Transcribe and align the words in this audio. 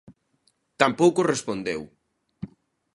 Tampouco 0.81 1.27
respondeu. 1.33 1.81